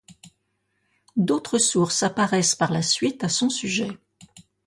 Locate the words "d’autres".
1.15-1.59